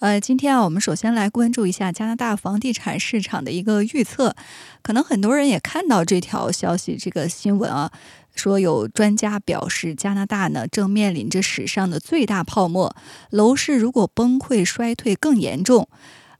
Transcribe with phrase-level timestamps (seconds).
[0.00, 4.34] 呃，今天啊，我们首先来关注一下加拿大房地产市场的一个预测。
[4.82, 7.90] 可能很多人也看到这条消息，这个新闻啊，
[8.34, 12.94] 说有专家表示，加拿大呢正面临着史上的最大泡沫，
[13.30, 15.88] 楼市如果崩溃衰退更严重，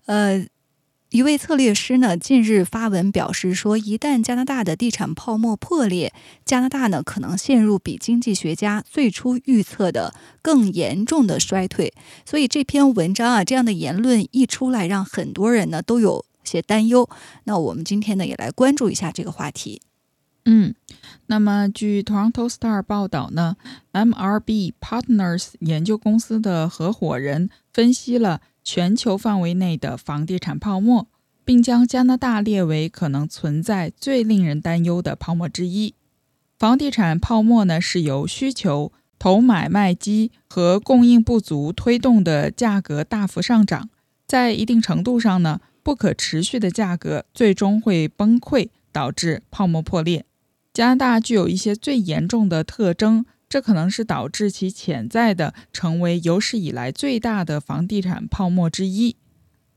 [0.06, 0.46] 呃。
[1.10, 6.12] 一位策略师呢，近日发文表示说，一旦加拿大的地产泡沫破裂，
[6.44, 11.94] 加拿大呢可能陷入比经济学家最初预测的更严重的衰退。
[12.26, 17.08] 所以这篇文章啊，这样的言论一出来，让很多人呢都有些担忧。
[17.44, 19.80] 那我们今天呢，也来关注一下这个话题。
[20.44, 20.74] 嗯，
[21.26, 23.56] 那么据 Toronto Star 报道呢
[23.92, 28.42] ，MRB Partners 研究公司的合伙人分析了。
[28.70, 31.08] 全球范围内的房地产泡沫，
[31.42, 35.94] 并将加拿大列为可能存在最令人担忧的泡沫之一。
[36.58, 43.88] 房地产泡沫呢，是由需求、投买卖机和供应不足推动的价格大幅上涨。
[44.26, 50.26] 在一定程度上呢，不可持续的价格最终会崩溃，导致泡沫破裂。
[50.74, 53.24] 加拿大具有一些最严重的特征。
[53.48, 59.16] 这可能是导致其潜在的成为有史以来最大的房地产泡沫之一。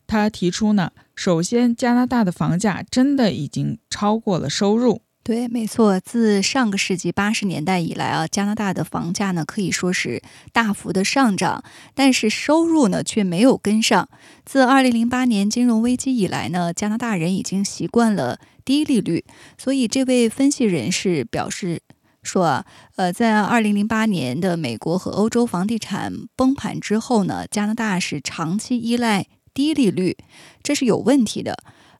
[0.05, 5.01] 他提出呢，首先，加拿大的房价真的已经超过了收入。
[5.23, 14.09] 对，没错，自上个世纪八十年代以来啊，加拿大的房价呢可以说是大幅的上涨，但是收入呢却没有跟上。
[14.43, 19.23] 自二零零八年金融危机以来呢，加拿大人已经习惯了低利率，
[19.57, 21.81] 所以这位分析人士表示。
[22.23, 22.65] 说啊，
[22.95, 30.15] 呃，在二零零八年的美国和欧洲房地产崩盘之后呢，加拿大是长期依赖低利率，
[30.61, 31.57] 这是有问题的。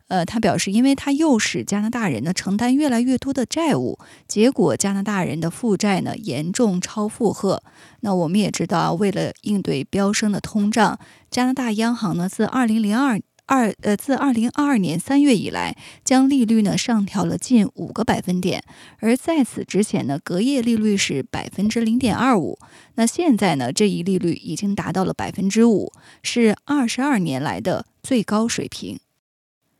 [0.07, 7.63] 呃，他表示，因为他诱使加拿大人呢承担越来越多的债务，结果加拿大人的负债呢严重超负荷。
[8.01, 10.99] 那我们也知道，为了应对飙升的通胀，
[11.29, 13.21] 加拿大央行呢自二零零二。
[13.51, 15.75] 二呃，自二零二二年三月以来，
[16.06, 18.63] 将利率呢上调了近五个百分点，
[19.00, 22.57] 而在此之前呢，隔夜利率是百分之零点二五。
[22.95, 25.91] 那现在呢，这一利率已经达到了百分之五，
[26.23, 29.01] 是二十二年来的最高水平。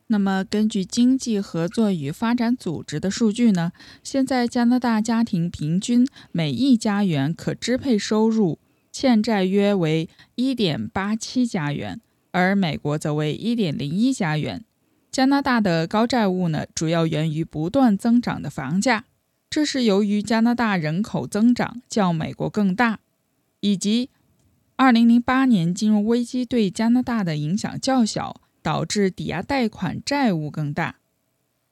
[0.08, 3.72] 那么，根据经济合作与发展组织的数据呢，
[4.04, 8.58] 现在加拿大家庭平均每一家元可支配收入
[8.92, 12.02] 欠债约为一点八七加元。
[12.32, 14.64] 而美国则为一点零一加元。
[15.12, 19.04] 加拿大的高债务呢，主要源于不断增长的房价，
[19.48, 23.00] 这是由于加拿大人口增长较美国更大，
[23.60, 24.08] 以及
[24.76, 30.96] 二零零八年金融危机对加拿大的影响较小，导致抵押贷款债务更大。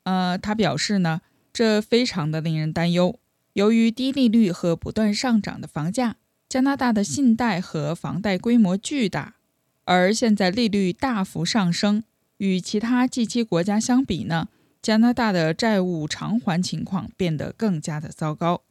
[0.05, 1.23] 呃，他表示呢，
[1.53, 3.19] 这非常的令人担忧。
[3.55, 6.17] 由于低利率和不断上涨的房价，
[6.49, 9.37] 加拿大的信贷和房贷规模巨大。
[9.85, 12.05] 而现在利率大幅上升，
[12.37, 14.49] 与其他 G7 国家相比呢，
[14.81, 18.63] 加拿大的债务偿还情况变得更加的糟糕。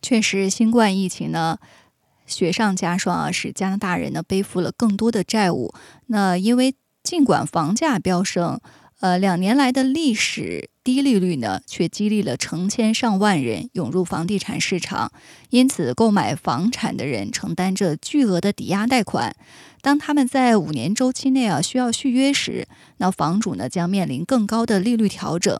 [0.00, 1.58] 确实，新冠疫情呢
[2.26, 5.74] 雪上加霜啊，使加拿大人呢背负了更多的债务。
[6.06, 8.60] 那因为尽管房价飙升。
[9.00, 15.12] 呃，两年来的历史低利率呢，却激励了成千上万人涌入房地产市场，
[15.50, 19.36] 因此购买房产的人承担着巨额的抵押贷款。
[19.82, 22.66] 当他们在五年周期内啊需要续约时，
[22.96, 25.56] 那房主呢将面临更高的利率调整。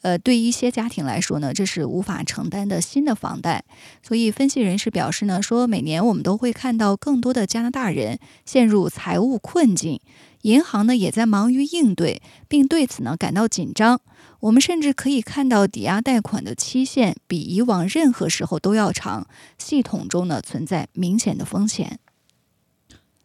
[0.00, 3.62] 呃，对一些家庭来说呢，这是无法承担的新的房贷。
[4.02, 10.00] 所以，分析人士表示呢，说每年我们都会看到更多的加拿大人陷入财务困境。
[10.42, 14.00] 银行呢也在忙于应对，并对此呢感到紧张。
[14.40, 19.26] 我们甚至可以看到抵押贷款的期限比以往任何时候都要长，
[19.58, 21.98] 系统中呢存在明显的风险。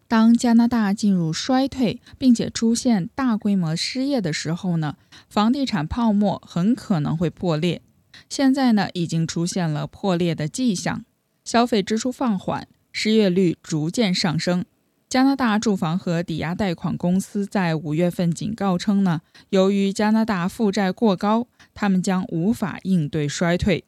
[0.08, 4.98] 当加拿大进入衰退，并且出现大规模失业的时候呢，
[5.30, 7.82] 房地产泡沫很可能会破裂。
[8.30, 11.04] 现在呢已经出现了破裂的迹象，
[11.44, 14.66] 消费支出放缓，失业率逐渐上升。
[15.08, 23.86] 加拿大住房和抵押贷款公司在五月份警告称呢，由于加拿大负债过高，他们将无法应对衰退。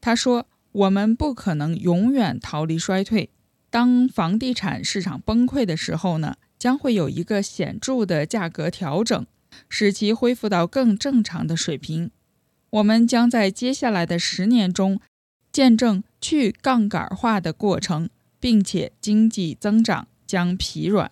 [0.00, 3.30] 他说：“我们不可能永远逃离衰退。
[3.70, 9.24] 当房地产市场崩溃的时候呢，将会有一个显著的价格调整，
[9.68, 12.10] 使其恢复到更正常的水平。
[12.70, 15.00] 我们将在接下来的十年中
[15.50, 18.10] 见证去杠杆化的过程，
[18.44, 21.10] 并且经济增长将疲软。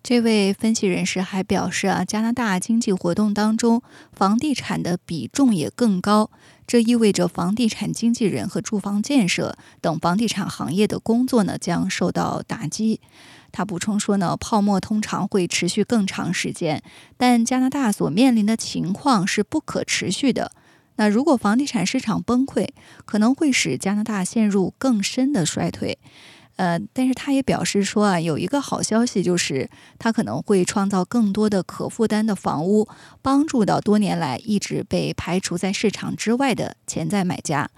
[0.00, 6.30] 这位分析人士还表示啊，加拿大经济活动当中，房地产的比重也更高，
[6.68, 13.00] 这意味着房地产经纪人和住房建设等房地产行业的工作呢将受到打击。
[13.50, 16.80] 他补充说呢，泡沫通常会持续更长时间，
[17.16, 20.52] 但加拿大所面临的情况是不可持续的。
[20.98, 22.68] 那如果房地产市场崩溃，
[23.04, 25.96] 可能会使加拿大陷入更深的衰退。
[26.56, 32.88] 呃，但是他也表示说啊，有一个好消息就是，他可能会创造更多的可负担的房屋，
[33.22, 37.70] 帮助到多年来一直被排除在市场之外的潜在买家。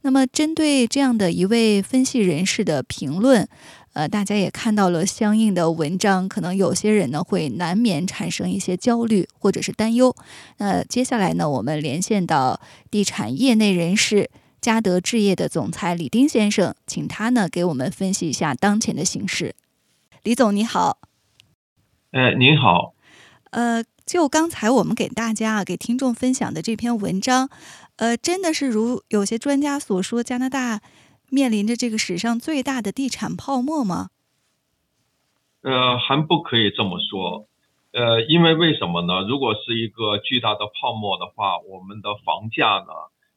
[0.00, 3.46] 那么，针对这样的一位分析人士的评论，
[3.92, 10.14] 呃，大家也看到了相应的文章，可能有些人呢会难免产生一些焦虑或者是担忧。
[10.58, 12.60] 那接下来呢，我们连线到
[12.90, 14.30] 地产业内人士。
[14.60, 19.56] 嘉德置业的总裁李丁先生，请他呢给我们分析一下当前的形势。
[20.22, 20.98] 李总你好，
[22.12, 22.94] 哎您好，
[23.50, 27.50] 呃，就刚才我们给大家啊给听众分享的这篇文章，
[27.96, 30.80] 呃，真的是如有些专家所说，加拿大
[31.32, 34.10] 面临着这个史上最大的地产泡沫吗？
[35.62, 37.46] 呃，还不可以这么说，
[37.92, 39.22] 呃，因为为什么呢？
[39.26, 42.92] 如果是一个巨大的泡沫的话，我们的房价呢？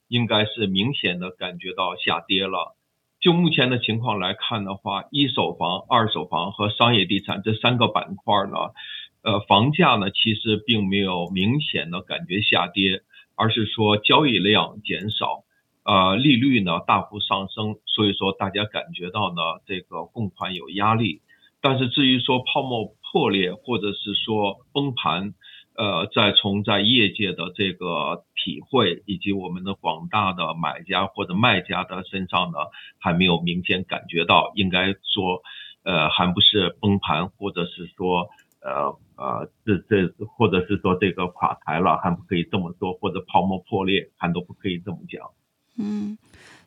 [0.07, 2.75] 应该是明显的感觉到下跌了。
[3.19, 8.75] 就目前的情况来看的话，一手房、二手房和商业地产这三个板块呢，
[9.23, 13.01] 呃，房价呢其实并没有明显的感觉下跌，
[13.35, 15.44] 而是说交易量减少，
[15.85, 21.21] 呃，利率呢大幅上升，所以说大家感觉到呢这个供款有压力。
[21.61, 25.33] 但是至于说泡沫破裂或者是说崩盘，
[25.75, 32.57] 呃，再从在业界的这个体会，以及我们的广大的买家或者卖家的身上呢，
[32.99, 35.41] 还没有明显感觉到，应该说，
[35.83, 38.29] 呃，还不是崩盘，或者是说，
[38.61, 45.29] 呃呃，这这，或者是说这个垮台了，还不可以这么说，或者泡沫破裂，还都不可以这么讲。
[45.77, 46.17] 嗯，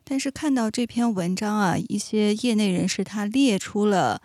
[0.03, 4.21] 但是看到这篇文章啊，一些业内人士他列出了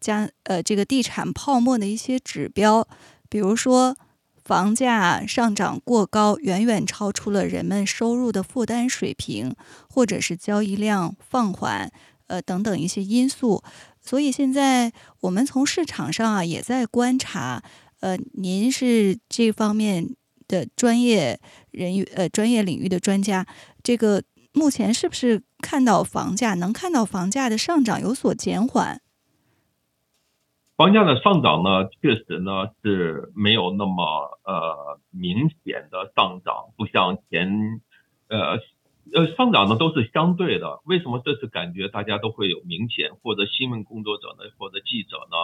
[0.00, 2.86] 将呃这个地产泡沫的一些指标。
[3.28, 3.96] 比如说，
[4.44, 9.54] 房价上涨过高，远远超出了人们收入的负担水平，
[9.88, 11.92] 或者是交易量放缓，
[12.26, 13.62] 呃等等一些因素。
[14.00, 17.62] 所以现在我们从市场上啊也在观察，
[18.00, 20.08] 呃，您是这方面
[20.48, 21.38] 的专业
[21.70, 23.46] 人员，呃，专业领域的专家，
[23.82, 24.22] 这个
[24.52, 29.00] 目前是不是看到房价能看到房价的上涨有所减缓？
[30.76, 37.82] 房价的上涨呢，确实呢是没有那么呃明显的上涨，不像前
[38.28, 38.58] 呃
[39.12, 40.80] 呃上涨呢都是相对的。
[40.84, 45.36] 为什么这次感觉大家都会有明显，或者新闻工作者呢，或者记者呢，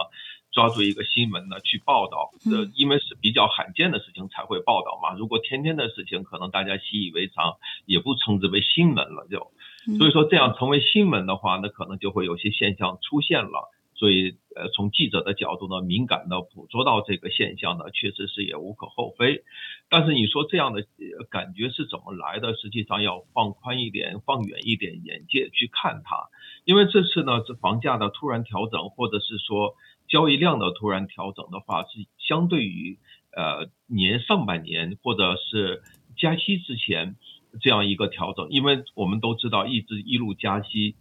[0.51, 2.31] 抓住一个新闻呢去报道？
[2.39, 5.15] 这，因为是比较罕见的事情才会报道嘛。
[5.17, 9.27] 如果天天的事情，可能大家习以为常，也不称之为新闻了。
[9.29, 9.51] 就
[9.97, 13.71] 所以说这样成为新闻的话，那可能就会有些现象出现了。
[13.93, 19.41] 所以，呃，从记者的角度呢，敏感的捕捉到这个现象呢，确实是也无可厚非。
[19.89, 20.85] 但是你说这样的
[21.31, 22.53] 感觉是怎么来的？
[22.53, 26.29] 实际上要放宽一点、放远一点眼界去看它。
[26.63, 29.73] 因为这次呢，这房价的突然调整，或者是说
[30.07, 32.97] 交易量的突然调整的话，是相对于
[33.35, 35.83] 呃年上半年或者是
[36.17, 37.15] 加息之前
[37.61, 38.47] 这样一个调整。
[38.49, 40.95] 因为我们都知道，一直一路加息。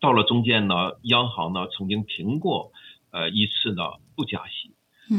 [0.00, 2.70] 到了中间呢，央行呢曾经停过，
[3.10, 3.82] 呃一次呢
[4.14, 4.72] 不加息，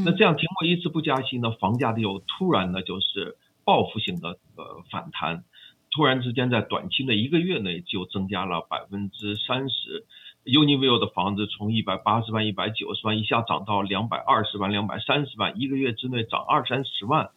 [0.06, 5.44] 那这样停过一次不加息呢，房价的又突然呢就是报复性的呃反弹，
[5.91, 10.06] 突然之间在短期的一个月内就增加了百分之三十
[10.45, 17.31] ，Univille 的房子从一百八十万、一百九十万一下涨到两百二十万、两百三十万，一个月之内涨二三十万，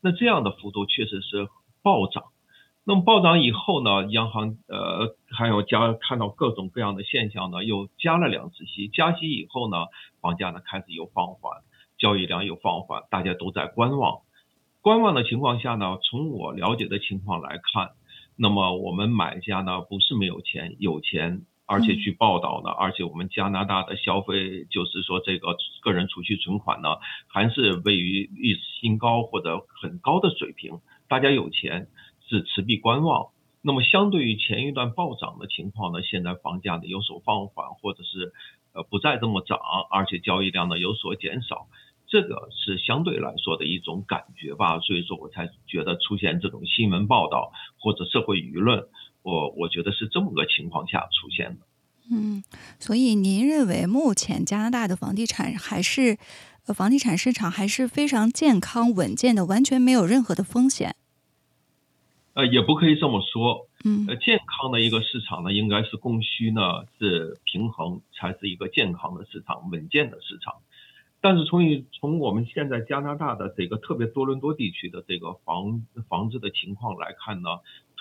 [0.00, 1.48] 那这样的幅度确实是
[1.82, 2.24] 暴涨。
[2.84, 9.76] 那么暴涨以后呢，央行呃还有加看到各种各样的现象呢，又加了两次息，加息以后呢，
[10.22, 11.60] 房价呢开始有放缓，
[11.98, 14.20] 交易量有放缓，大家都在观望。
[14.80, 17.90] 观望的情况下呢，从我了解的情况来看，
[18.36, 26.96] 那么我们买家呢不是没有钱，有钱，而且去报道呢，而且我们加拿大的消费就是说这个个人储蓄存款呢
[27.28, 31.86] 还是位于历史新高或者很高的水平，大家有钱。
[32.30, 33.28] 是持币观望，
[33.62, 38.34] 那么相对于前一段暴涨的情况呢，现在房价呢有所放缓，或者是
[38.74, 39.58] 呃不再这么涨，
[39.90, 41.68] 而且交易量呢有所减少。
[42.06, 48.84] 这个是相对来说的一种感觉吧，所以说我才觉得出现这种新闻报道或者社会舆论，
[49.28, 51.66] 我我觉得是这么个情况下出现的。
[52.10, 52.42] 嗯，
[52.78, 56.16] 所以您认为目前加拿大的房地产还是
[56.66, 60.96] 呃房地产市场还是非常健康稳健的，完全没有任何的风险？
[62.32, 63.66] 呃，也不可以这么说。
[63.84, 66.60] 嗯呃，健康的一个市场呢，应该是供需呢
[66.98, 70.54] 是平衡，才是一个健康的市场、稳健的市场。
[71.20, 77.48] 但是从于从我们现在加拿大的这个特别多伦多地区的这个房房子的情况来看呢，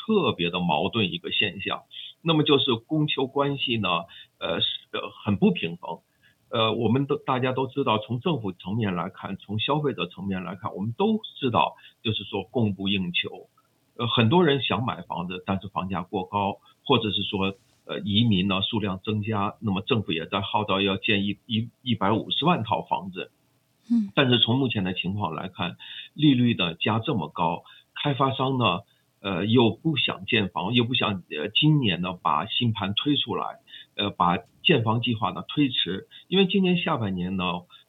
[0.08, 1.84] 特别的矛盾一个现象。
[2.22, 3.90] 那么就是供求关系呢，
[4.40, 6.00] 呃是呃很不平衡。
[6.50, 13.50] 呃，我们都大家都知道，从政府层面来看，从消费者层面来看，我们都知道，就是说供不应求。
[13.98, 23.32] 呃，很多人想买房子，但是房价过高，或者是说，呃，移民呢数量增加，那么政府也在号召要建一一一百五十万套房子。
[23.92, 25.76] 嗯，但是从目前的情况来看，
[26.14, 27.64] 利率呢加这么高，
[28.02, 28.82] 开发商呢，
[29.22, 33.60] 呃，又不想建房，又不想呃今年呢把新盘推出来，
[33.96, 37.44] 呃，把建房计划呢推迟，因为今年下半年呢，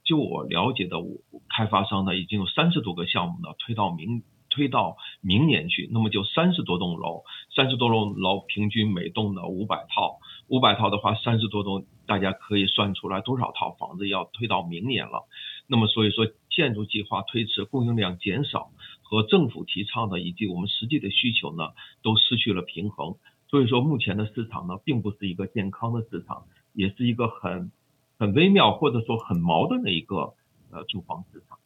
[0.05, 1.19] 就我了解的，我
[1.49, 4.23] 开发商呢已经有三十多个项目呢推到明。
[4.51, 7.23] 推到明年去，那么就三十多栋楼，
[7.55, 10.19] 三十多栋楼平均每栋呢五百套，
[10.49, 15.29] 五百套的话，三十多栋，大家可以算出来多少套房子要推到明年了。
[15.67, 16.27] 那么所以说，
[16.59, 18.73] 建筑计划推迟，供应量减少，
[19.03, 21.63] 和政府提倡的以及我们实际的需求呢，
[22.03, 23.15] 都失去了平衡。
[23.49, 27.71] 所以说，目前的市场呢，并不是一个健康的市场，也是一个很
[28.19, 30.35] 很微妙或者说很矛盾的一个
[30.73, 31.57] 呃住房市场。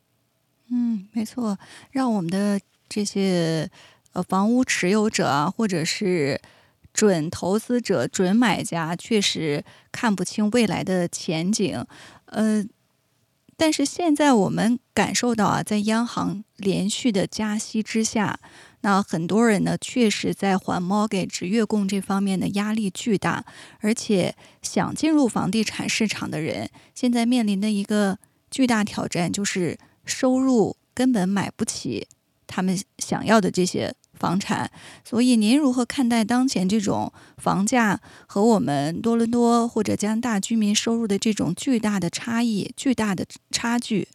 [0.70, 1.56] 嗯，没错，
[1.90, 2.60] 让我们的。
[2.94, 3.70] 这些
[4.12, 6.38] 呃房屋持有者啊，或者是
[6.92, 11.82] 准投资者、准买家，确实看不清未来的前景。
[12.26, 12.62] 呃，
[13.62, 18.40] 但是现在我们感受到啊，在央行连续的加息之下，
[18.80, 23.44] 那很多人呢，确实在还 mortgage 月供这方面的压力巨大，
[23.78, 28.18] 而且想进入房地产市场的人，现在面临的一个
[28.50, 32.08] 巨大挑战就是收入根本买不起。
[32.48, 34.70] 他们想要的这些房产，
[35.02, 44.06] 所以您如何看待当前这种房价和我们多伦多或者加拿大居民收入的这种巨大的差异、巨大的差距？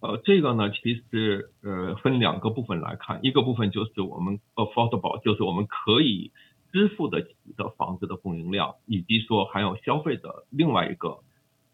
[0.00, 6.30] 呃，这个呢，其实呃分两个部分来看，一个部分就是我们 affordable，就是我们可以
[6.72, 11.20] 支付得起的房子的供应量，以及说还有消费者另外一个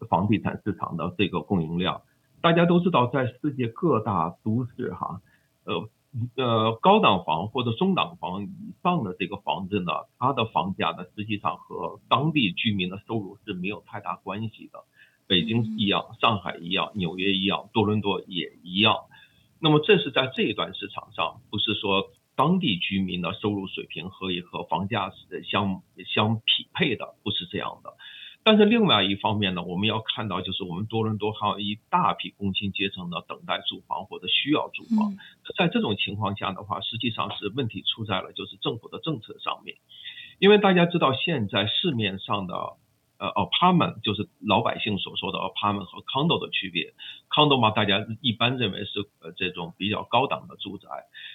[0.09, 2.01] 房地产市场的这个供应量。
[2.39, 5.21] 大家都知道，在世界各大都市，哈，
[5.63, 5.89] 呃
[6.35, 14.79] 呃，高档房或者中档房以上的这个房子呢，它的房价呢，实际上和当地居民的收入是没有太大关系的。
[15.27, 18.95] 北京一样，上海一样，纽约一样，多伦多也一样。
[19.59, 27.93] 那么这是在这一段市场上，不是说当地居民的收入水平和和房价是相相匹配的，不是这样的。
[28.47, 35.17] 但是另外一方面呢，我们要看到，就是我们多伦多还有一大批工薪阶层呢，等待住房或者需要住房。
[35.57, 39.75] 在这种情况下的话，实际上是问题出在了就是政府的政策上面。
[40.39, 42.55] 因为大家知道，现在市面上的
[43.19, 46.93] 呃 apartment 就是老百姓所说的 apartment 和 condo 的区别。
[47.29, 50.87] condo 嘛，大家一般认为是呃这种比较高档的住宅。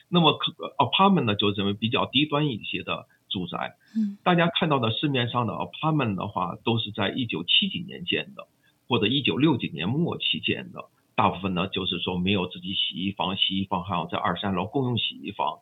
[0.08, 0.38] 那么
[0.78, 3.06] apartment 呢，就认为比较低端一些的。
[3.32, 8.46] 住宅，嗯，大家看到的市面上的 apartment 的话，都是在一九七几年建的，
[8.86, 10.84] 或者一九六几年末期建的。
[11.14, 15.60] 大部分呢，就是说没有自己洗衣房，洗衣房还要在二三楼共用洗衣房。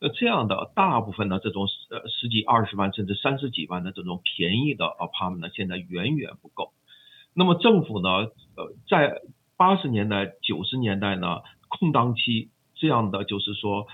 [0.00, 6.72] 那，这样的大部分的这种呃十几二十万甚至三十几万的这种便宜的 apartment 呢，现在远远不够。
[7.34, 8.08] 那么政府呢，
[8.56, 9.20] 呃，在
[9.56, 13.86] 八十年代九十年代呢，空档期这样的就是说。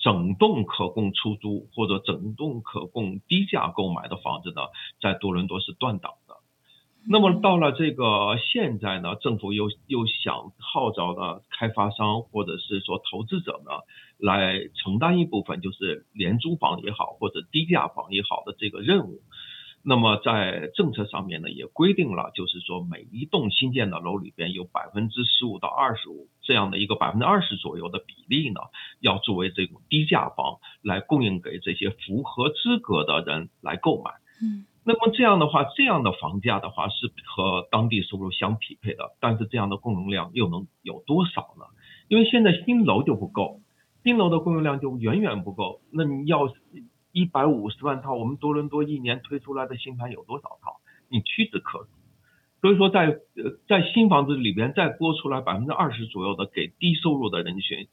[0.00, 4.62] 整栋可供出租或者整栋可供低价购买的房子呢，
[5.00, 6.34] 在多伦多是断档的。
[7.08, 13.72] 那么到了这个现在呢，政府又又想号召呢开发商或者是说投资者呢，
[14.18, 19.22] 来承担一部分就是廉租房也好或者低价房也好的这个任务。
[19.82, 28.58] 那么在政策上面呢，也规定了，就是说每一栋新建的楼里边有百分之十五到二十五这样的一个百分之二十左右的比例呢，
[28.98, 34.10] 要作为这种低价房来供应给这些符合资格的人来购买。
[34.42, 41.66] 嗯，那么这样的话，这样的房价的话是和当地收入相匹配的，但是这样的供应量又能有多少呢？
[42.08, 43.60] 因为现在新楼就不够，
[44.02, 45.80] 新楼的供应量就远远不够。
[45.92, 46.52] 那你要。
[47.12, 50.78] 一百五十万套，我们多伦多一年推出来的新盘有多少套？
[51.08, 51.88] 你屈指可数。
[52.60, 57.88] 所以说在呃在新房子里边再拨出来百分之二十左右的给低收入的人群，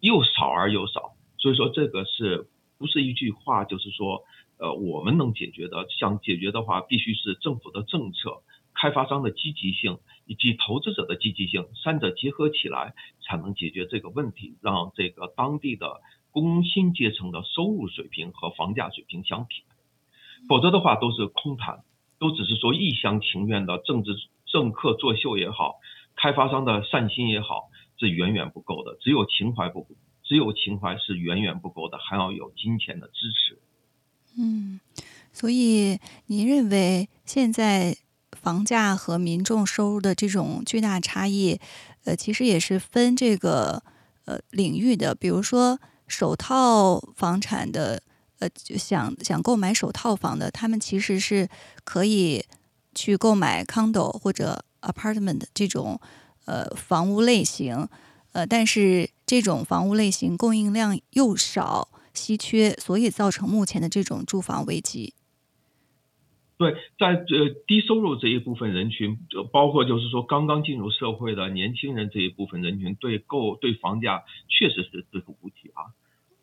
[0.00, 1.14] 又少而又少。
[1.38, 4.24] 所以说这个是不是一句话就是说
[4.58, 5.86] 呃我们能解决的？
[5.98, 8.42] 想解决的话，必须是政府的政策、
[8.74, 20.46] 开发商的积极性以及投资者的积极性三者结合起来，才能解决这个问题，让这个当地的工薪阶层的收入水平和房价水平相匹配。
[20.48, 21.84] 否则的话都是空谈，
[22.24, 24.16] 都只是说一厢情愿的政治
[24.46, 25.78] 政客作秀也好，
[26.16, 28.96] 开发商的善心也好，是远远不够的。
[28.98, 29.86] 只有情怀不，
[30.22, 33.58] 只有情怀是远远不够的，还要有金钱的支持。
[34.38, 34.80] 嗯，
[35.34, 37.94] 所以您认为现在
[38.32, 41.60] 房价和民众收入的这种巨大差异，
[42.06, 43.82] 呃，其实也是分这个
[44.24, 45.78] 呃领域的，比如说
[46.08, 48.02] 首套房产的。
[48.50, 51.48] 就想想购买首套房的，他们其实是
[51.84, 52.44] 可以
[52.94, 56.00] 去购买 condo 或者 apartment 这种
[56.44, 57.88] 呃房屋类型，
[58.32, 65.14] 呃，但是这种房屋类型供应量又少、稀缺，所以造成目前的这种住房危机。
[66.56, 69.18] 对，在呃低收入这一部分人群，
[69.52, 75.90] 包括就是说刚刚进入社会的年轻人这一部分人群，对购对房价确实是支付不起啊。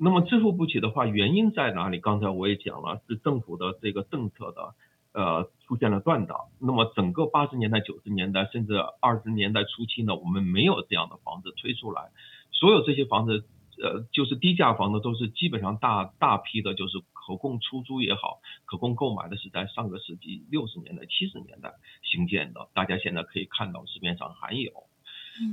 [0.03, 1.99] 那么支付不起的话，原因在哪里？
[1.99, 4.73] 刚才我也讲了，是政府的这个政策的，
[5.13, 6.47] 呃，出现了断档。
[6.59, 12.09] 那么整个八十年代、九十年代，甚至二十年代初期呢，我们没有这样的房子推出来。
[12.51, 13.45] 所有这些房子，
[13.79, 22.69] 呃，就是低价房子，都是基本上大大批的，就是可供出租也好，可供购买的，是在上个世纪六十年代、七十年代兴建的。
[22.73, 24.71] 大家现在可以看到市面上还有。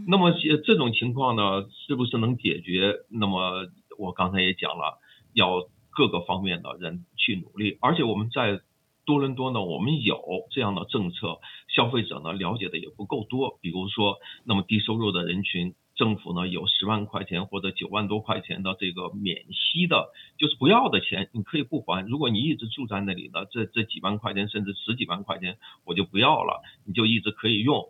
[0.07, 0.33] 那么
[0.64, 2.97] 这种情况呢，是不是能解决？
[3.09, 4.99] 那么我刚才也讲了，
[5.35, 8.61] 要各个方面的人去努力，而且我们在
[9.05, 11.40] 多伦多呢，我们有这样的政策，
[11.75, 13.59] 消费者呢了解的也不够多。
[13.61, 22.06] 比如说，那么低收入的人群，政府呢有十万块钱或者九万多块钱的这个免息的，就是不要的钱，你可以不还。
[22.06, 27.89] 如果你一直住在那里呢，这这几万块钱甚至十几万块钱我就不要了，你就一直可以用。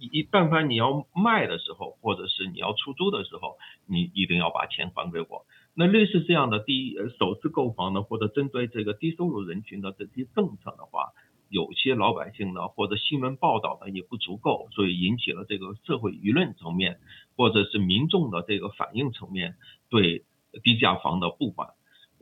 [0.00, 5.46] 一但凡你要卖的时候，或者是你要出租的时候，你一定要把钱还给我。
[5.74, 11.12] 那类似这样的第一首次购房呢，或者针对这个低收入人群的这些政策的话，
[11.48, 16.98] 有些老百姓呢，或者新闻报道呢也不足够，所以引起了这个社会舆论层面，
[17.36, 19.54] 或者是民众的这个反应层面
[19.88, 20.24] 对
[20.64, 21.68] 低价房的不满，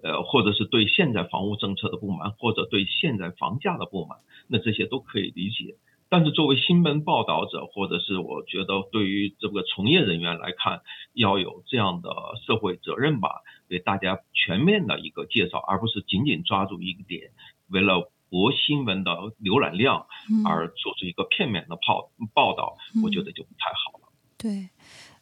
[0.02, 5.76] 呃，或者是对现在房屋政策的不满，或者对现在房价的不满，那这些都可以理解。
[6.14, 10.80] 但是作为新闻报道者，或者是我觉得对于这个从业人员来看，
[11.12, 12.08] 要有这样的
[12.46, 17.32] 社会责任吧，给大家全面的一个介绍，而不是仅仅抓住一个点，
[17.66, 19.10] 为了博新闻的
[19.42, 20.06] 浏览量
[20.46, 24.08] 而做出一个片面的报报道，我觉得就不太好了。
[24.38, 24.68] 对，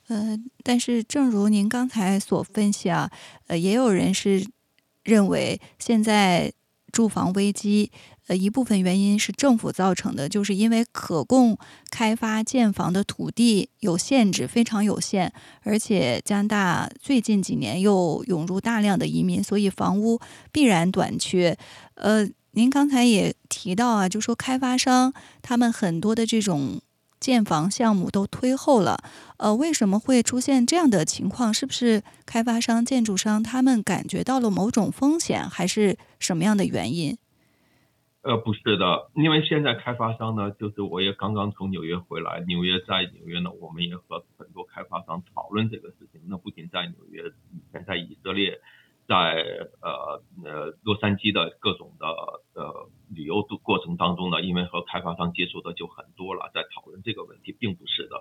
[0.08, 3.10] 呃，但是正如您刚才所分析啊，
[3.46, 4.46] 呃，也有人是
[5.04, 6.52] 认为现在
[6.92, 7.90] 住房危机。
[8.28, 11.58] 呃，一部分原因是政府造成的，就是因为可供
[11.90, 20.20] 开发建房的土地有限制，非常有限，而且加拿大最近几年又涌入大量的移民，所以房屋
[20.52, 21.58] 必然短缺。
[21.94, 26.80] 呃，您刚才也提到啊，就说开发商他们很多的这种
[27.22, 28.98] 建房项目都推后了，
[29.36, 31.54] 呃，为什么会出现这样的情况？
[31.54, 37.16] 是不是开发商、建筑商他们感觉到了某种风险，还是什么样的原因？
[38.22, 46.20] 呃，不是的，因为现在开发商呢，就是我也刚刚从纽约回来，纽约在纽约呢，我们也和很多开发商讨论这个事情。
[46.28, 48.60] 那不仅在纽约，以前在以色列，
[49.12, 52.06] 在呃呃洛杉矶的各种的
[52.54, 58.16] 呃旅游的过程当中呢，因为和开发商接触的就很多了，在讨论这个问题，并不是的。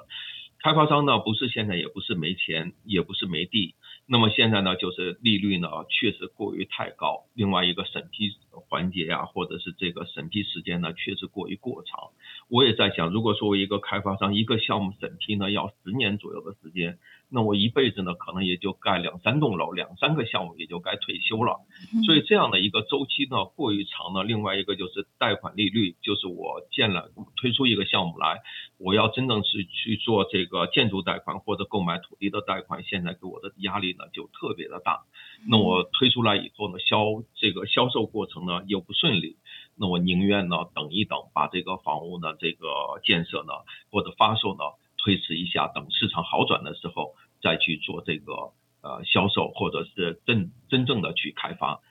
[0.59, 3.75] 开发商呢，不是现在也不是没钱，也不是没地。
[4.05, 8.31] 那么现在呢，就是利率呢确实过于太高，另外一个审批
[8.67, 12.11] 环节呀，或者是这个审批时间呢，确实过于过长。
[12.49, 16.99] 我也在想，如果作为一个开发商，一个项目审批呢要十年左右的时间。
[17.33, 21.61] 那我一辈子呢，可能也就盖两三栋楼，两三个项目也就该退休了。
[22.05, 24.21] 所以这样的一个周期呢，过于长呢。
[24.25, 28.41] 另外一个就是贷款利率，就是我建了推出一个项目来，
[28.77, 35.03] 我要真正是去做这个建筑贷款或者购买土地的贷款，现在给我的压力呢就特别的大。
[35.47, 39.37] 那我推出来以后呢，销这个销售过程呢又不顺利，
[39.77, 42.67] 那我宁愿呢等一等，把这个房屋呢这个
[43.05, 43.53] 建设呢
[43.89, 44.59] 或者发售呢。
[45.03, 51.81] 推迟一下，等市场好转的时候再去做这个呃销售，或者是真真正的去开发。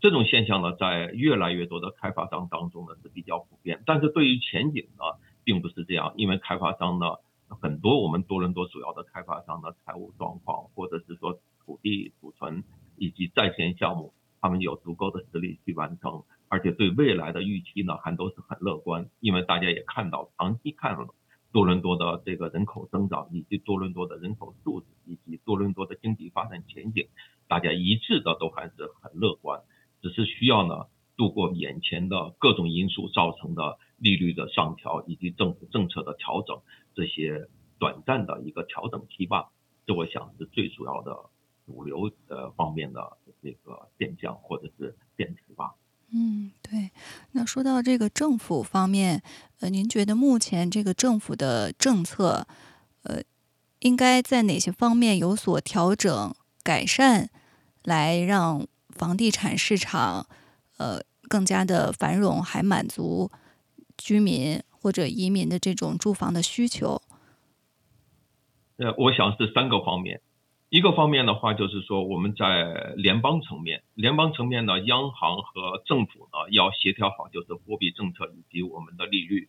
[0.00, 3.82] 这种现象呢，在越来越多的开发商当中呢是比较普遍。
[3.86, 5.04] 但是对于前景呢，
[5.42, 7.16] 并不是这样，因为开发商呢，
[7.48, 12.62] 很多我们多伦多主要的开发商的财务状况，或者是说土地储存
[12.96, 21.08] 以及在线项目，他们有足够的实力去完成，而且对未来的预期呢，还都是很乐观，因为大家也看到长期看了
[21.52, 27.08] 多伦多的这个人口增长，以及多伦多的人口素质，以及多伦多的经济发展前景，
[27.48, 29.62] 大家一致的都还是很乐观，
[30.00, 30.86] 只是需要呢。
[31.16, 36.62] 度过眼前的各种因素造成的利率的上调，以及政府政策的调整，
[36.94, 37.46] 这些
[37.78, 39.50] 短暂的一个调整期吧，
[39.84, 41.28] 这我想是最主要的
[41.66, 45.74] 主流呃方面的这个变相或者是变体吧。
[46.12, 46.90] 嗯，对。
[47.32, 49.22] 那说到这个政府方面，
[49.60, 52.46] 呃，您觉得目前这个政府的政策，
[53.02, 53.22] 呃，
[53.80, 57.30] 应该在哪些方面有所调整改善，
[57.84, 60.26] 来让房地产市场，
[60.76, 61.00] 呃？
[61.30, 63.30] 更加的繁荣，还满足
[63.96, 67.00] 居民或者移民的这种住房的需求。
[68.78, 70.20] 呃，我想是三个方面。
[70.70, 79.48] 一个方面的话，就是说我们在联邦层面，联邦层面呢，央行和政府呢要协调好，就是货币政策以及我们的利率。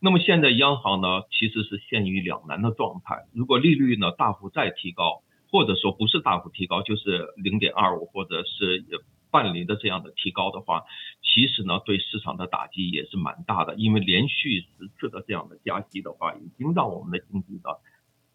[0.00, 3.26] 那么现在央行呢，其实是陷于两难的状态。
[3.34, 8.82] 如果利率呢大幅再提高，或者说不是大幅提高，就是零点二五，或者是
[9.30, 10.84] 半厘的这样的提高的话，
[11.22, 13.74] 其实呢，对市场的打击也是蛮大的。
[13.74, 17.76] 因为连续十次的这样的加息的话，已经让我们的经济呢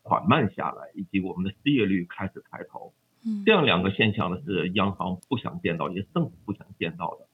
[0.08, 2.94] 缓慢下来，以及我们的失业率开始抬头。
[3.26, 7.28] 嗯，这样两个现象呢，是央行不想见到，也是政府不想见到的。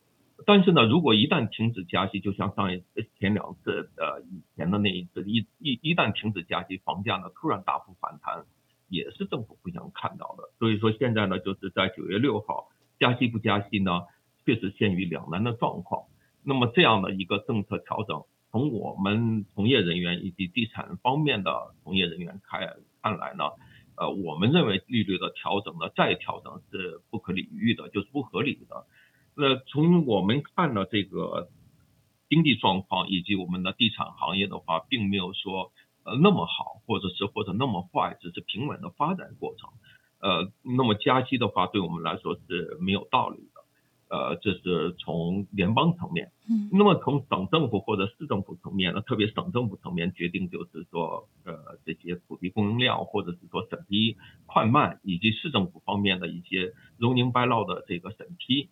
[0.46, 2.84] 但是呢，如果一旦停止加息，就像上一
[3.20, 8.44] 前两次呃以前的那一次，一一一旦停止加息，房价呢突然大幅反弹，
[8.90, 10.52] 也是政府不想看到的。
[10.60, 12.70] 所以说现在呢，就是在九月六号。
[13.00, 14.04] 加息不加息呢，
[14.46, 16.04] 确实陷于两难的状况。
[16.44, 23.46] 那么这样的一个政策调整，从我们从业人员以及地产方面的从业人员看看来呢，
[23.98, 28.86] 呃，我们认为利率的调整呢，再调整是不可理喻的，就是不合理的。
[29.36, 31.50] 那从我们看的这个
[32.30, 35.72] 经济状况以及我们的地产行业的话，并没有说
[36.04, 39.68] 呃那么好，或者是或者那么坏，只是平稳的发展过程。
[40.20, 43.50] 呃，那么加息的话，对我们来说是没有道理。
[44.14, 46.32] 呃，这是从联邦层面。
[46.48, 46.70] 嗯。
[46.72, 58.70] 那么从省政府或者市政府层面呢，特别省政府层面决定，就是说，呃，这些土地供应量，或者是说审批快慢，以及市政府方面的一些 zoning bylaw 的这个审批，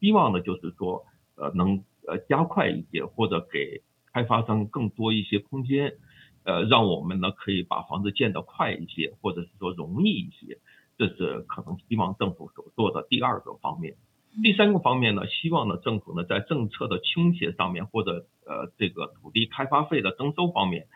[0.00, 5.94] 希望呢，就是说，呃，能呃加快一些，或者给开发商更多一些空间，
[6.42, 10.58] 呃，让我们呢可以把房子建得快一些，或者是说容易一些。
[10.98, 13.94] 这是可能希望政府所做的第二个方面，
[14.42, 20.86] 第三个方面呢，希望呢政府呢在政策的倾斜上面，或者呃这个土地开发费的征收方面，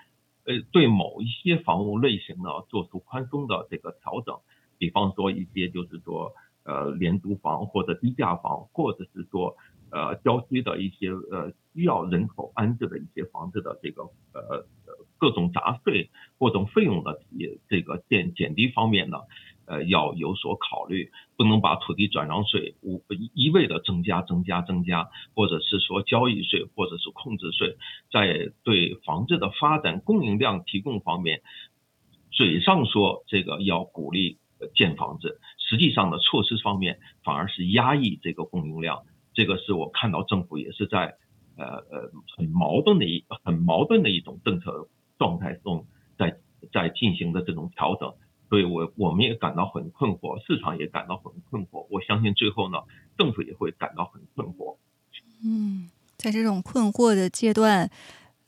[0.46, 4.38] 呃对某一些房屋类型呢做出宽松的这个调整，
[4.78, 6.32] 比方说一些就是说
[6.64, 9.56] 呃廉租房或者低价房，或者是说
[9.90, 14.64] 呃郊区的一些呃需要人口安置的一些房子的这个呃
[15.18, 19.18] 各种杂税各种费用的也这个减减低方面呢。
[19.66, 23.02] 呃，要有所考虑，不能把土地转让税无
[23.34, 27.76] 一味的增加、增加、增加，或者是说交易税，或者是控制税，
[28.12, 31.40] 在对房子的发展供应量提供方面，
[32.30, 34.38] 嘴上说这个要鼓励
[34.74, 41.16] 建房子，实际上的措施方面反而是压抑这个供应量，这个是我看到政府也是在
[41.56, 45.86] 呃呃很矛盾的一很矛盾的一种政策状态中，
[46.18, 46.36] 在
[46.70, 48.12] 在进行的这种调整。
[48.54, 51.84] 所以我我们也感到很困惑，市场也感到很困惑。
[51.90, 52.78] 我相信最后呢，
[53.18, 54.76] 政府也会感到很困惑。
[55.44, 57.90] 嗯，在这种困惑的阶段，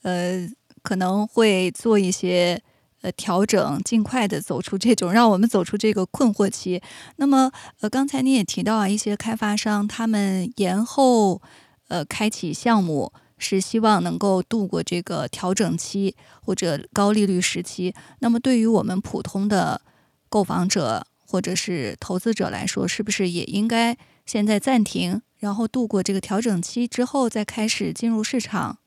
[0.02, 0.48] 呃，
[0.84, 2.62] 可能会做一些
[3.00, 6.80] 呃调整，尽快的走出这种，让我们走出这个困惑期。
[7.16, 11.42] 那么，呃，刚才你也提到啊，一些开发商他们延后
[11.88, 13.12] 呃开启项目。
[13.38, 17.94] 是希望能够度过这个调整期或者高利率时期。
[18.20, 19.78] 那么，对于我们普通的
[20.28, 28.78] 购房者或者是投资者来说，是不是也应该现在暂停，然后度过这个调整期之后再开始进入市场？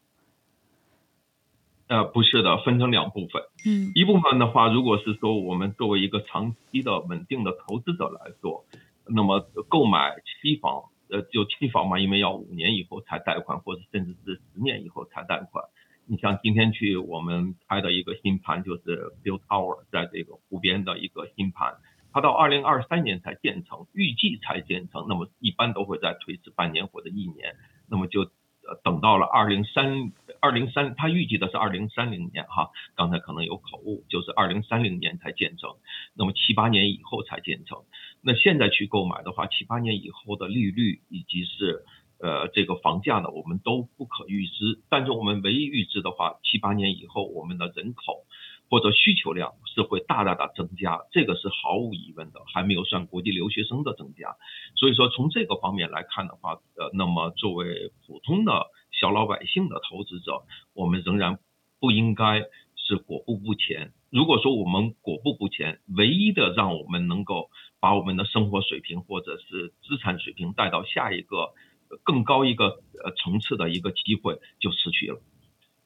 [1.87, 3.41] 呃，不是的，分成两部分。
[3.65, 8.63] 嗯，一部分的话，如果是说我们作为一个长期的稳定的投资者来说，
[9.05, 10.83] 那么购买期房。
[11.11, 15.65] 呃，就期房嘛，因为要五年以后才贷款，或者甚至是十年以后才贷款。
[16.11, 21.75] 你像今天去我们开的一个新盘，就是 Build Tower，在这个湖边的一个新盘，
[22.11, 27.55] 它到二零二三年才建成，预计才建成，那么一般都会在推迟半年或者一年，
[27.87, 35.75] 那么就呃等到了二零三二零三，他预计的是二零三零年哈，刚才可能有口误，就是二零三零年才建成，
[36.15, 37.83] 那么七八年以后才建成。
[38.21, 41.85] 那现在去购买的话，七八年以后的利率以及是
[42.19, 44.79] 呃这个房价呢，我们都不可预知。
[44.89, 48.25] 但是我们唯一预知的话，七八年以后我们的人口。
[48.71, 54.35] 或者需求量是会大大的增加，这个是毫无疑问的，还没有算国际留学生的增加。
[54.75, 60.43] 所以说从这个方面来看的话，呃，那么作为普通的小老百姓的投资者，
[60.75, 61.39] 我们仍然
[61.79, 62.43] 不应该
[62.75, 63.91] 是裹步不前。
[64.11, 71.55] 如果说我们裹步不前，唯一的让我们能够把我们的生活水平或者是资产水平带到下一个
[72.03, 75.21] 更高一个呃层次的一个机会就失去了。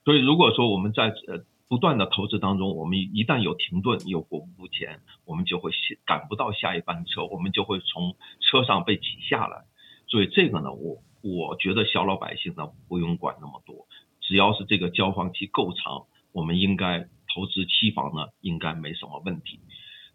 [0.06, 1.46] 所以如果说我们在呃。
[1.70, 5.72] 不断的投资当中，我们一旦有停顿、有果不前，我们就会
[6.06, 9.64] 赶不到下一班车，我们就会从车上被挤下来。
[10.08, 13.88] 所以这个呢，我我觉得小老百姓呢不用管那么多，
[14.22, 19.60] 只要是这个交房期够长，我们应该投资期房呢应该没什么问题。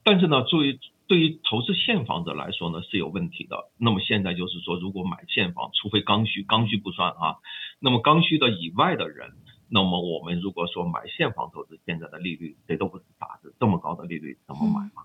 [0.05, 3.71] 但是呢，作为对于投资现房者来说呢是有问题的。
[3.79, 7.39] 那么现在就是说，如果买现房，除非刚需，刚需不算啊。
[7.81, 9.33] 那么刚需的以外的人。
[9.71, 15.03] 那么我们如果说买现房投资，现在的利率谁都不是傻子，这么高的利率怎么买嘛？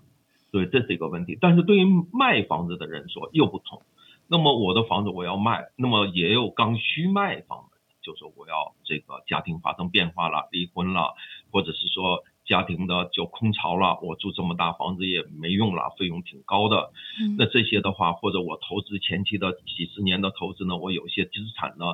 [0.50, 1.36] 所以这是一个问题。
[1.38, 3.82] 但是对于卖房子的人说又不同。
[4.26, 11.14] 那么我的房子我要卖，那么也有刚需卖房的，就说我要这个家庭发生变化了，离婚了，
[11.52, 16.92] 或者是说家庭的就空巢了，我住这么大房子也没用了，费用挺高的。
[17.38, 21.84] 那这些的话，或者我投资前期的几十年的投资呢，我有些资产呢。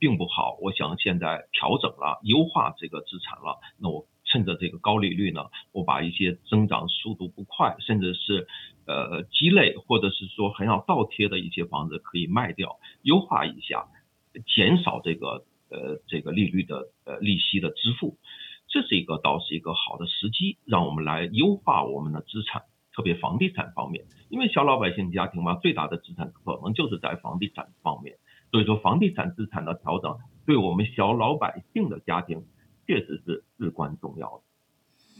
[0.00, 3.58] 并不好，我想现在调整了，优化这个资产了。
[3.80, 8.46] 那我趁着这个高利率呢，我把一些增长速度不快，甚至是
[8.86, 13.88] 呃鸡肋，或者是说很要倒贴的一些房子可以卖掉，优化一下，
[14.46, 18.16] 减少这个呃这个利率的呃利息的支付。
[18.68, 22.62] 这是一个倒是一个好的时机，让我们来优化我们的资产，
[22.94, 28.16] 特别房地产方面，因为小老百姓家庭嘛，最大的资产可能就是在房地产方面。
[28.50, 32.46] 所以说，房地产资产的调整对我们小老百姓的家庭
[32.86, 34.42] 确实是至关重要的。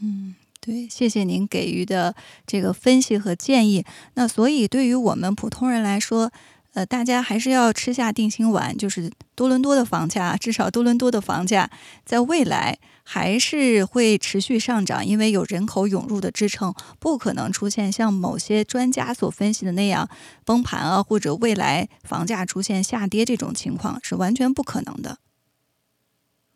[0.01, 2.15] 嗯，对，谢谢您给予的
[2.47, 3.83] 这个分析和建议。
[4.15, 6.31] 那所以，对于我们普通人来说，
[6.73, 11.69] 呃，大家还是要吃下定心丸，就是多伦多的房价，至少多伦多的房价
[12.03, 12.79] 在未来
[13.11, 20.07] 还是会持续上涨，因为有人口涌入的支撑，不可能出现像某些专家所分析的那样
[20.45, 25.17] 崩盘啊，或者未来房价出现下跌这种情况是完全不可能的。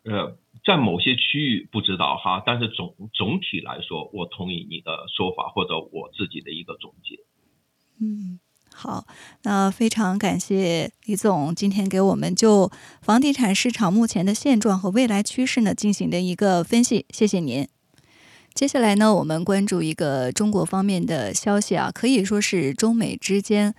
[0.04, 7.18] 呃，在某些区域不知道哈，但是总总体来说，我同意你的说法或者我自己的一个总结。
[8.00, 8.38] 嗯。
[8.76, 9.06] 好，
[9.44, 17.68] 那非常感谢李总今天给我们就房地产市场目前的现状和未来趋势呢进行的一个分析，谢谢您。
[18.52, 23.74] 接下来呢，我们关注一个中国方面的消息啊，可以说是中美之间。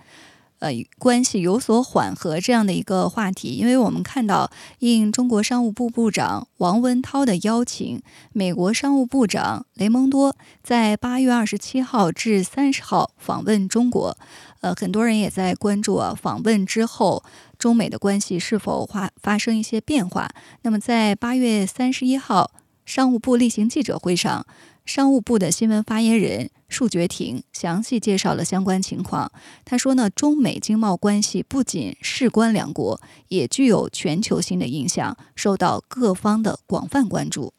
[0.58, 8.00] 呃，关系有所缓和这样的一个话题，因为我们看到，应中国商务部部长王文涛的邀请，
[8.32, 14.16] 美国商务部长雷蒙多在八月二十七号至三十号访问中国。
[14.60, 17.22] 呃，很多人也在关注啊，访问之后，
[17.58, 20.28] 中美的关系是否发发生一些变化？
[20.62, 22.50] 那么，在八月三十一号
[22.84, 24.46] 商务部例行记者会上，
[24.84, 26.50] 商务部的新闻发言人。
[26.68, 29.30] 束觉婷详细介绍了相关情况。
[29.64, 37.52] 他说呢，中美经贸关系不仅事关两国，也具有全球性的影响，受到各方的广泛关注。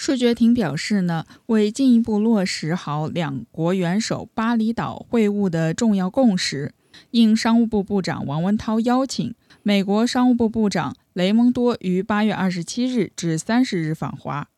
[0.00, 6.72] 束觉婷表示呢，为进一步落实好两国元首巴厘岛会晤的重要共识，
[7.10, 9.34] 应商务部部长王文涛邀请，
[9.64, 14.48] 美国商务部部长雷蒙多于八月二十七日至三十日访华。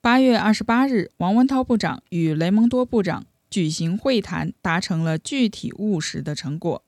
[0.00, 6.82] 八月二十八日，王文涛部长与雷蒙多部长举行会谈，达成了具体务实的成果。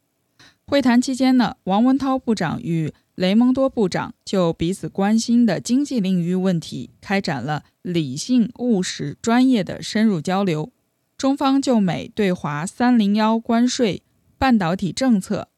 [0.66, 10.72] 会谈期间呢，王文涛部长与雷蒙多部长就彼此关心的经济领域问题开展了理性、务实、专业的深入交流。
[11.16, 14.02] 中方就美对华“三零幺”关税、
[14.38, 15.48] 半导体政策、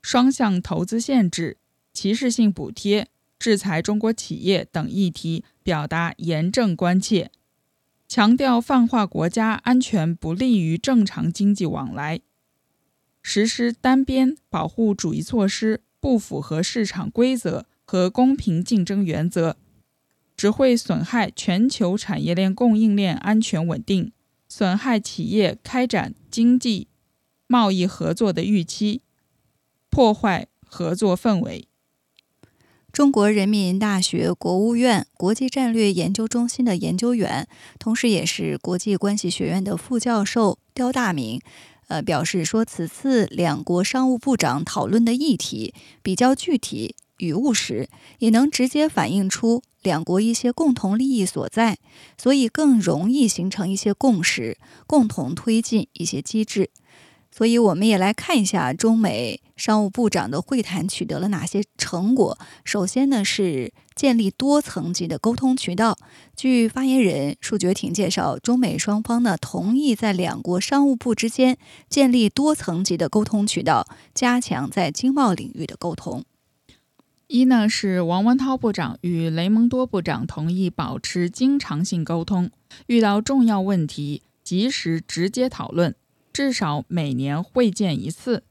[0.00, 1.56] 双向投资限制、
[1.92, 3.08] 歧视性补贴。
[3.40, 7.30] 制裁中国企业等议题表达严正关切，
[8.06, 12.20] 强调泛化国家安全不利于正常经济往来，
[13.22, 19.56] 实施单边保护主义措施不符合市场规则和公平竞争原则，
[20.36, 24.12] 只会损害全球产业链供应链安全稳定，
[24.48, 26.88] 损害企业开展经济
[27.46, 29.02] 贸易合作的预期，
[29.90, 31.66] 破坏合作氛围。
[32.92, 37.46] 中国人民大学国务院国际战略研究中心的研究员，
[37.78, 41.40] 同时也是国际关系学院的副教授刁大明，
[41.90, 45.74] 呃，表示说，此次两国商务部长讨论的议题
[46.04, 47.88] 比较具体与务实，
[48.20, 51.78] 也能直接反映出两国一些共同利益所在，
[52.16, 56.70] 所以更容易形成一些共识，共同推进一些机制。
[57.40, 62.38] 所以，我们也来看一下中美商务部长的会谈取得了哪些成果。
[62.66, 65.96] 首先呢，是建立多层级的沟通渠道。
[66.36, 71.56] 据发言人束觉婷介绍，中美双方呢同意在两国商务部之间
[71.88, 76.22] 建立多层级的沟通渠道，加强在经贸领域的沟通。
[77.28, 82.50] 一呢是王文涛部长与雷蒙多部长同意保持经常性沟通，
[82.88, 85.94] 遇到重要问题及时直接讨论。
[86.32, 88.44] 至少每年会见一次。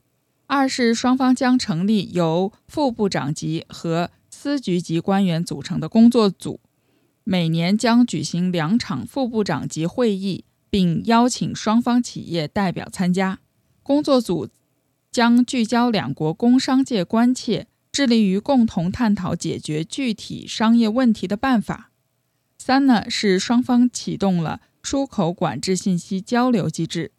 [0.48, 6.60] 二是双方将成立由副部长级和司局级官员组成的工作组，
[7.24, 13.40] 每年将举行两场副部长级会议，并邀请双方企业代表参加。
[13.84, 14.50] 工作组
[15.12, 21.92] 将聚焦两国工商界关切，致力于共同探讨解决具体商业问题的办法。
[22.58, 27.12] 三呢是双方启动了出口管制信息交流机制。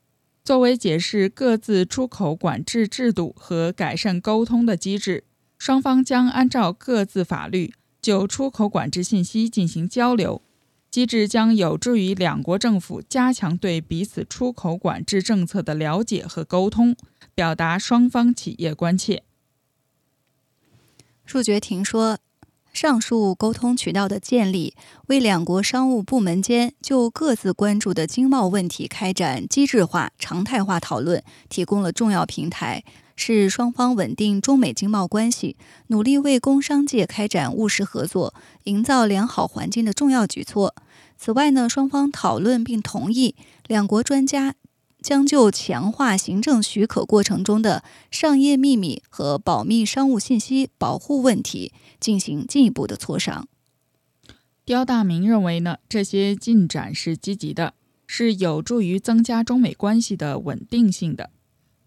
[0.51, 5.23] 作为解释各自出口管制制度和改善沟通的机制，
[5.57, 10.43] 双方将按照各自法律就出口管制信息进行交流。
[10.91, 16.97] 机制将有助于两国政府加强对彼此出口管制政策的了解和沟通，
[17.33, 19.23] 表达双方企业关切。
[21.25, 22.19] 束觉婷说。
[22.73, 24.75] 上述沟通渠道的建立，
[25.09, 32.83] 为两国商务部门间就各自关注的经贸问题开展机制化、常态化讨论提供了重要平台，
[33.17, 35.57] 是双方稳定中美经贸关系、
[35.89, 38.33] 努力为工商界开展务实合作、
[38.65, 40.75] 营造良好环境的重要举措。
[41.19, 43.35] 此外呢，双方讨论并同意
[43.67, 44.55] 两国专家。
[45.01, 53.49] 将就强化行政许可过程中的商业秘密和保密商务信息保护问题进行进一步的磋商。
[54.65, 57.75] 刁大明认为呢，这些进展是积极的，
[58.07, 61.31] 是有助于增加中美关系的稳定性的。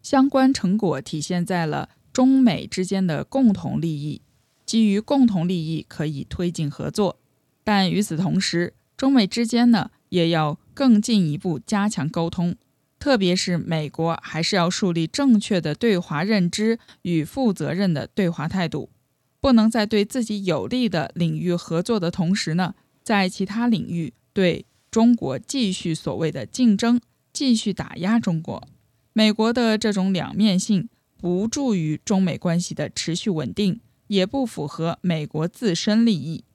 [0.02, 4.22] 相关成果体现在了中美之间的共同利益，
[4.66, 7.20] 基于共同利益可以推进合作。
[7.64, 12.58] 但与此同时，中美之间呢也要更进一步加强沟通。
[13.04, 18.90] 特别是美国还是要树立正确的对华认知与负责任的对华态度，
[19.42, 27.02] 不能在对自己有利的领域合作的同时呢，在其他领域对中国继续所谓的竞争，
[27.34, 28.66] 继续打压中国。
[29.12, 30.88] 美国的这种两面性
[31.18, 36.46] 不助于中美关系的持续稳定，也不符合美国自身利益。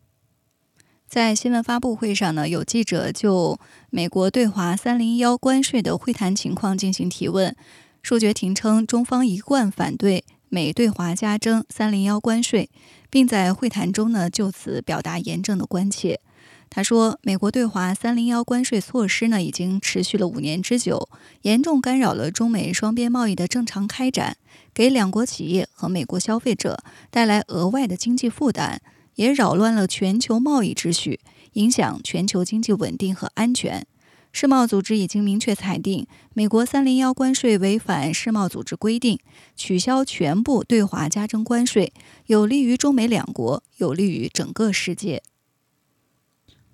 [1.09, 7.57] 在新闻发布会上呢，有记者就美国对华“三零幺”关税的会谈情况进行提问。
[8.03, 12.68] 束觉婷称，中方一贯反对美对华加征“三零幺”关税，
[13.09, 16.21] 并在会谈中呢就此表达严正的关切。
[16.68, 21.09] 他说，美国对华“三零幺”关税措施呢已经持续了五年之久，
[21.40, 24.37] 严重干扰了中美双边贸易的正常开展，
[24.75, 26.79] 给两国企业和美国消费者
[27.11, 28.83] 带来额外的经济负担。
[29.19, 31.19] 也扰乱了全球贸易秩序，
[31.55, 33.85] 影响全球经济稳定和安全。
[34.31, 39.19] 世贸组织已经明确裁定，美国“三零幺”关税违反世贸组织规定，
[39.57, 41.93] 取消全部对华加征关税，
[42.27, 45.25] 有利于中美两国，有利于整个世界。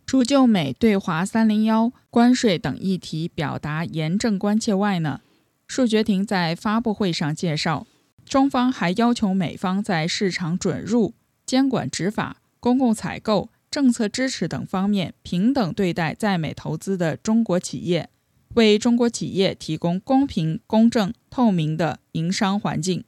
[0.04, 5.22] 除就美对华“三零幺”关税等议题表达严正关切外呢，
[5.66, 7.86] 束觉婷在发布会上介绍，
[8.28, 11.14] 中方还要求美方在市场准入。
[11.46, 18.08] 监管执法、公共采购、政策支持等方面平等对待在美投资的中国企业，
[18.54, 23.04] 为中国企业提供公平、公正、透明的营商环境。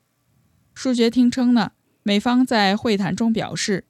[0.74, 1.72] 数学厅称呢，
[2.02, 3.84] 美方在会谈中表示，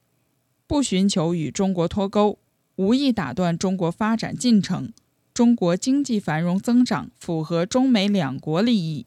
[0.65, 2.39] 不寻求与中国脱钩，
[2.75, 4.93] 无意打断中国发展进程，
[5.33, 9.05] 中国经济繁荣增长符合中美两国利益。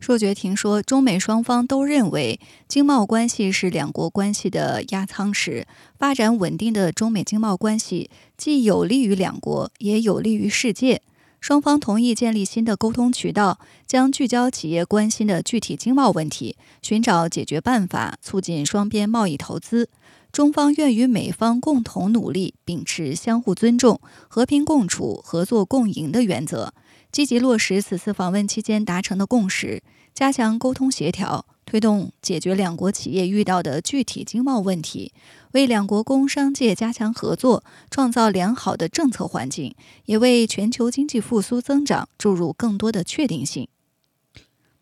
[0.00, 5.66] 束觉婷说，中美双方都认为，经贸关系是两国关系的压舱石。
[5.98, 11.02] 发展稳定的中美经贸关系，既有利于两国，也有利于世界。
[11.40, 19.88] 双方同意建立新的沟通渠道，将聚焦企业关心的具体经贸问题，寻找解决办法，促进双边贸易投资。
[20.30, 26.72] 中方愿与美方共同努力，秉持相互尊重、和平共处、合作共赢的原则。
[27.10, 29.82] 积极落实此次访问期间达成的共识，
[30.14, 35.12] 加强沟通协调，推动解决两国企业遇到的具体经贸问题，
[35.52, 43.68] 为两国工商界加强合作创造良好的政策环境，也为全球经济复苏增长注入更多的确定性。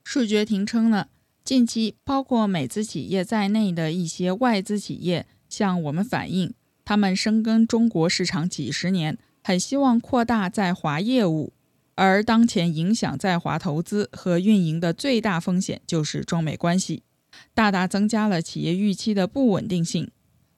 [0.02, 1.06] 数据庭称呢，
[1.44, 6.52] 近期包括美资企业在内的一些外资企业向我们反映，
[6.84, 11.52] 他们深耕中国市场几十年，很希望扩大在华业务。
[11.96, 17.02] 而当前影响在华投资和运营的最大风险就是中美关系，
[17.52, 20.10] 大大增加了企业预期的不稳定性。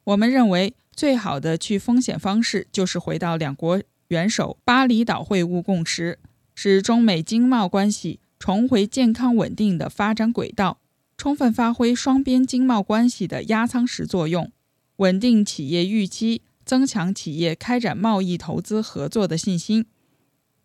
[0.04, 6.18] 我们认为，最好的去风险方式就是回到两国元首巴厘岛会晤共识，
[6.56, 10.80] 使中美经贸关系重回健康稳定的发展轨道，
[11.16, 14.50] 充分发挥双边经贸关系的压舱石作用，
[14.96, 19.86] 稳定企业预期，增强企业开展贸易投资合作的信心。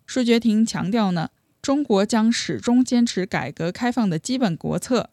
[0.06, 1.30] 数学庭强调呢，
[1.62, 5.12] 中国将始终坚持改革开放的基本国策，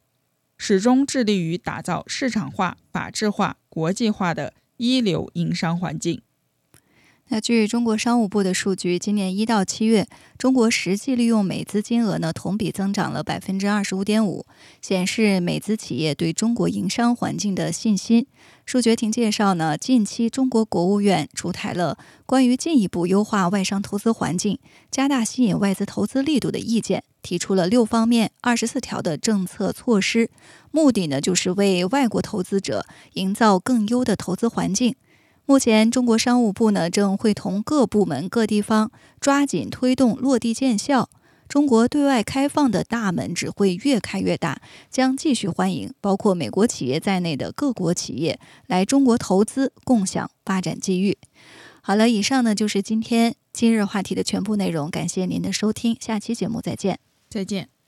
[0.58, 6.22] 始终致力于打造市场化、法治化、国际化的一流营商环境。
[7.32, 14.44] 那据中国商务部的数据，今年一到七月，中国实际利用美资金额呢同比增长了百分之二十五点五，
[14.82, 18.26] 显示美资企业对中国营商环境的信心。
[18.66, 24.58] 数学庭介绍呢，近期中国国务院出台了关于进一步优化外商投资环境、
[24.90, 30.28] 加大吸引外资投资力度的意见，提出了六方面、二十四条的政策措施，
[30.72, 34.96] 目的呢就是为外国投资者营造更优的投资环境。
[35.50, 41.10] 目前，中国商务部呢正会同各部门、各地方抓紧推动落地见效。
[41.48, 48.38] 中国对外开放的大门只会越开越大，将继续欢迎包括美国企业在内的各国企业
[48.68, 51.18] 来中国投资，共享发展机遇。
[51.82, 57.00] 好了，以上呢就是今天今日话题的全部内容，感谢您的收听，下期节目再见。
[57.28, 57.79] 再见。